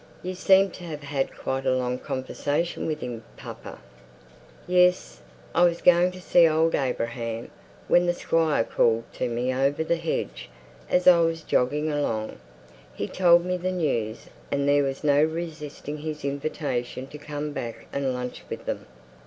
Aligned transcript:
"You 0.23 0.33
seem 0.33 0.71
to 0.71 0.83
have 0.85 1.03
had 1.03 1.37
quite 1.37 1.63
a 1.63 1.75
long 1.75 1.99
conversation 1.99 2.87
with 2.87 3.01
him, 3.01 3.23
papa!" 3.37 3.77
"Yes. 4.65 5.21
I 5.53 5.63
was 5.63 5.79
going 5.83 6.09
to 6.13 6.19
see 6.19 6.47
old 6.49 6.73
Abraham, 6.73 7.51
when 7.87 8.07
the 8.07 8.15
Squire 8.15 8.63
called 8.63 9.03
to 9.13 9.29
me 9.29 9.53
over 9.53 9.83
the 9.83 9.97
hedge, 9.97 10.49
as 10.89 11.05
I 11.05 11.19
was 11.19 11.43
jogging 11.43 11.91
along. 11.91 12.39
He 12.95 13.07
told 13.07 13.45
me 13.45 13.57
the 13.57 13.71
news; 13.71 14.25
and 14.51 14.67
there 14.67 14.81
was 14.81 15.03
no 15.03 15.23
resisting 15.23 15.97
his 15.99 16.25
invitation 16.25 17.05
to 17.05 17.19
come 17.19 17.51
back 17.51 17.85
and 17.93 18.11
lunch 18.11 18.41
with 18.49 18.65
them. 18.65 18.87